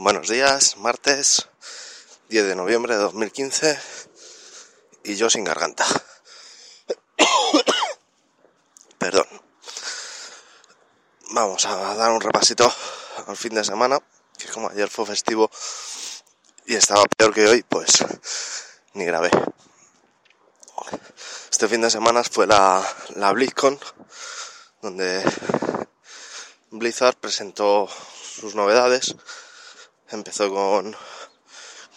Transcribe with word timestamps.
Buenos 0.00 0.28
días, 0.28 0.76
martes 0.76 1.48
10 2.28 2.46
de 2.46 2.54
noviembre 2.54 2.94
de 2.94 3.02
2015 3.02 3.76
y 5.02 5.16
yo 5.16 5.28
sin 5.28 5.42
garganta. 5.42 5.84
Perdón. 8.98 9.26
Vamos 11.32 11.66
a 11.66 11.96
dar 11.96 12.12
un 12.12 12.20
repasito 12.20 12.72
al 13.26 13.36
fin 13.36 13.56
de 13.56 13.64
semana, 13.64 13.98
que 14.38 14.46
como 14.46 14.68
ayer 14.68 14.88
fue 14.88 15.04
festivo 15.04 15.50
y 16.66 16.76
estaba 16.76 17.02
peor 17.16 17.34
que 17.34 17.48
hoy, 17.48 17.64
pues 17.64 18.04
ni 18.94 19.04
grabé. 19.04 19.30
Este 21.50 21.66
fin 21.66 21.80
de 21.80 21.90
semana 21.90 22.22
fue 22.22 22.46
la, 22.46 22.86
la 23.16 23.32
BlizzCon, 23.32 23.80
donde 24.80 25.24
Blizzard 26.70 27.16
presentó 27.16 27.88
sus 28.22 28.54
novedades. 28.54 29.16
Empezó 30.10 30.48
con, 30.48 30.96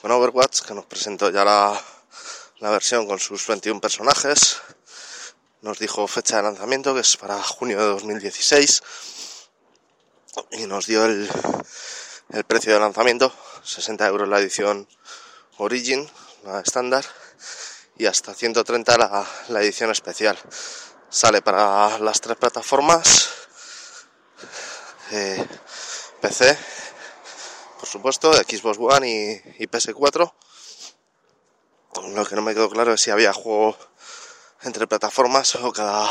con 0.02 0.12
Overwatch, 0.12 0.64
que 0.64 0.74
nos 0.74 0.86
presentó 0.86 1.30
ya 1.30 1.46
la, 1.46 1.82
la 2.60 2.70
versión 2.70 3.08
con 3.08 3.20
sus 3.20 3.48
21 3.48 3.80
personajes. 3.80 4.58
Nos 5.62 5.80
dijo 5.80 6.06
fecha 6.08 6.36
de 6.38 6.44
lanzamiento, 6.44 6.94
que 6.94 7.00
es 7.00 7.16
para 7.16 7.42
junio 7.42 7.80
de 7.80 7.86
2016. 7.86 8.84
Y 10.52 10.66
nos 10.66 10.88
dio 10.88 11.06
el, 11.06 11.30
el 12.32 12.44
precio 12.44 12.74
de 12.74 12.82
lanzamiento, 12.82 13.34
60 13.64 14.06
euros 14.08 14.28
la 14.28 14.40
edición 14.40 14.90
Origin, 15.58 16.10
la 16.44 16.60
estándar, 16.60 17.06
y 17.98 18.08
hasta 18.08 18.34
130 18.34 18.98
la, 18.98 19.26
la 19.48 19.62
edición 19.62 19.90
especial. 19.90 20.38
Sale 21.10 21.42
para 21.42 21.98
las 22.00 22.20
tres 22.20 22.36
plataformas, 22.36 23.30
eh, 25.12 25.48
PC, 26.20 26.58
por 27.82 27.90
supuesto, 27.90 28.32
Xbox 28.32 28.78
One 28.80 29.10
y, 29.10 29.42
y, 29.64 29.68
PS4. 29.68 30.32
Lo 32.14 32.26
que 32.28 32.36
no 32.36 32.44
me 32.44 32.54
quedó 32.54 32.70
claro 32.70 32.94
es 32.94 33.02
si 33.02 33.10
había 33.10 33.34
juego 33.34 33.76
entre 34.62 34.86
plataformas 34.86 35.56
o 35.56 35.74
cada, 35.74 36.08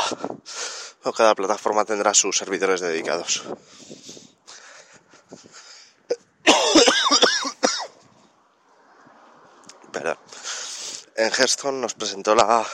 o 1.03 1.13
cada 1.13 1.33
plataforma 1.33 1.85
tendrá 1.85 2.13
sus 2.13 2.37
servidores 2.37 2.81
dedicados. 2.81 3.43
Perdón. 9.93 10.19
En 11.15 11.31
Hearthstone 11.31 11.79
nos 11.79 11.93
presentó 11.93 12.35
la, 12.35 12.67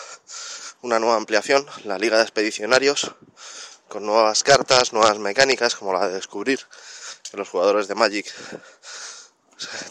una 0.82 0.98
nueva 0.98 1.17
ampliación, 1.17 1.67
la 1.84 2.00
Liga 2.00 2.17
de 2.17 2.23
Expedicionarios, 2.23 3.14
con 3.88 4.05
nuevas 4.05 4.43
cartas, 4.43 4.93
nuevas 4.93 5.17
mecánicas, 5.19 5.75
como 5.75 5.93
la 5.93 6.07
de 6.07 6.16
descubrir, 6.16 6.59
que 7.30 7.38
los 7.38 7.49
jugadores 7.49 7.88
de 7.88 7.95
Magic 7.95 8.33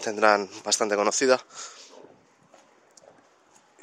tendrán 0.03 0.49
bastante 0.65 0.97
conocida. 0.97 1.45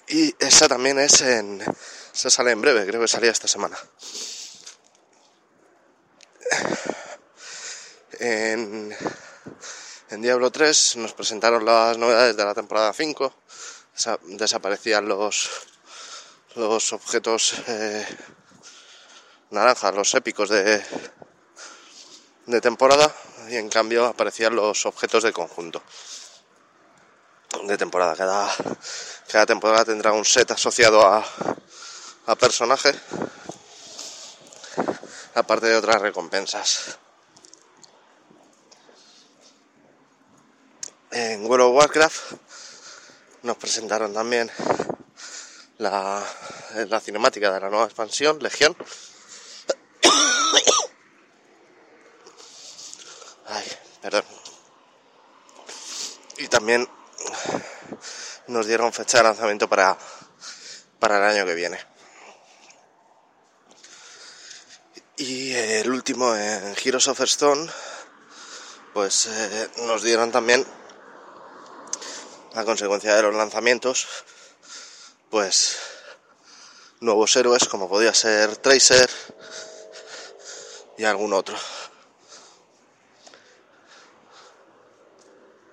Y 0.07 0.35
esa 0.39 0.67
también 0.67 0.99
es 0.99 1.21
en. 1.21 1.63
Se 2.11 2.29
sale 2.29 2.51
en 2.51 2.61
breve, 2.61 2.85
creo 2.85 3.01
que 3.01 3.07
salía 3.07 3.31
esta 3.31 3.47
semana. 3.47 3.77
En, 8.19 8.95
en 10.09 10.21
Diablo 10.21 10.51
3 10.51 10.97
nos 10.97 11.13
presentaron 11.13 11.65
las 11.65 11.97
novedades 11.97 12.37
de 12.37 12.45
la 12.45 12.53
temporada 12.53 12.93
5. 12.93 13.33
Desaparecían 14.23 15.07
los, 15.07 15.49
los 16.55 16.93
objetos 16.93 17.55
eh, 17.67 18.05
naranjas, 19.53 19.95
los 19.95 20.13
épicos 20.15 20.49
de, 20.49 20.83
de 22.47 22.61
temporada, 22.61 23.13
y 23.49 23.55
en 23.55 23.69
cambio 23.69 24.05
aparecían 24.05 24.55
los 24.55 24.85
objetos 24.85 25.23
de 25.23 25.31
conjunto 25.31 25.81
de 27.63 27.77
temporada. 27.77 28.15
Cada, 28.15 28.53
cada 29.31 29.45
temporada 29.45 29.85
tendrá 29.85 30.11
un 30.11 30.25
set 30.25 30.49
asociado 30.51 31.05
a, 31.05 31.23
a 32.25 32.35
personaje, 32.35 32.93
aparte 35.35 35.67
de 35.67 35.75
otras 35.75 36.01
recompensas. 36.01 36.97
En 41.11 41.45
World 41.45 41.67
of 41.67 41.75
Warcraft 41.75 42.33
nos 43.43 43.57
presentaron 43.57 44.13
también 44.13 44.49
la, 45.77 46.23
la 46.87 46.99
cinemática 46.99 47.51
de 47.51 47.59
la 47.59 47.69
nueva 47.69 47.85
expansión, 47.85 48.39
Legión. 48.41 48.75
Ay, 53.47 53.71
perdón. 54.01 54.25
Y 56.37 56.47
también 56.47 56.87
nos 58.47 58.65
dieron 58.67 58.93
fecha 58.93 59.17
de 59.17 59.23
lanzamiento 59.23 59.67
para, 59.67 59.97
para 60.99 61.17
el 61.17 61.23
año 61.23 61.45
que 61.45 61.55
viene. 61.55 61.79
Y 65.17 65.53
el 65.53 65.91
último 65.91 66.35
en 66.35 66.75
Heroes 66.83 67.07
of 67.07 67.21
Stone, 67.21 67.71
pues 68.93 69.27
eh, 69.27 69.69
nos 69.85 70.01
dieron 70.01 70.31
también, 70.31 70.65
a 72.55 72.63
consecuencia 72.63 73.15
de 73.15 73.21
los 73.21 73.35
lanzamientos, 73.35 74.07
pues 75.29 75.77
nuevos 76.99 77.35
héroes 77.35 77.67
como 77.67 77.87
podía 77.87 78.13
ser 78.13 78.57
Tracer 78.57 79.09
y 81.03 81.05
algún 81.05 81.33
otro. 81.33 81.57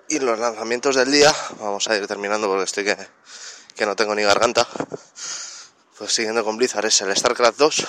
Y 0.09 0.19
los 0.19 0.37
lanzamientos 0.37 0.97
del 0.97 1.09
día, 1.09 1.33
vamos 1.59 1.87
a 1.87 1.95
ir 1.95 2.05
terminando 2.05 2.47
porque 2.47 2.65
estoy 2.65 2.83
que, 2.83 2.97
que 3.73 3.85
no 3.85 3.95
tengo 3.95 4.13
ni 4.13 4.23
garganta. 4.23 4.67
Pues 5.97 6.13
siguiendo 6.13 6.43
con 6.43 6.57
Blizzard 6.57 6.85
es 6.85 6.99
el 6.99 7.15
StarCraft 7.15 7.57
2, 7.57 7.87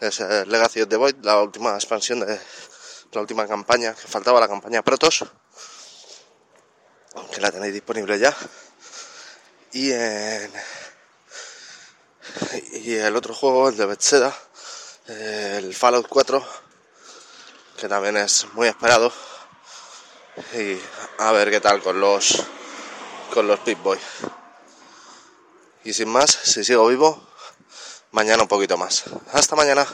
es 0.00 0.20
el 0.20 0.50
Legacy 0.50 0.82
of 0.82 0.88
the 0.90 0.96
Void, 0.96 1.16
la 1.22 1.40
última 1.40 1.74
expansión 1.74 2.20
de 2.20 2.38
la 3.12 3.20
última 3.22 3.48
campaña, 3.48 3.94
que 3.94 4.06
faltaba 4.06 4.38
la 4.38 4.48
campaña 4.48 4.82
Protoss, 4.82 5.24
que 7.32 7.40
la 7.40 7.50
tenéis 7.50 7.72
disponible 7.72 8.18
ya. 8.18 8.36
Y 9.72 9.90
en 9.90 10.52
y 12.72 12.94
el 12.94 13.16
otro 13.16 13.34
juego, 13.34 13.70
el 13.70 13.76
de 13.78 13.86
Bethesda, 13.86 14.36
el 15.08 15.74
Fallout 15.74 16.08
4, 16.08 16.44
que 17.76 17.88
también 17.88 18.16
es 18.16 18.46
muy 18.54 18.66
esperado 18.66 19.12
y 20.54 20.78
a 21.18 21.32
ver 21.32 21.50
qué 21.50 21.60
tal 21.60 21.82
con 21.82 22.00
los 22.00 22.42
con 23.32 23.46
los 23.46 23.60
Pip 23.60 23.82
Boy. 23.82 23.98
Y 25.84 25.92
sin 25.92 26.08
más, 26.08 26.30
si 26.30 26.64
sigo 26.64 26.88
vivo, 26.88 27.28
mañana 28.10 28.42
un 28.42 28.48
poquito 28.48 28.76
más. 28.76 29.04
Hasta 29.32 29.54
mañana. 29.54 29.86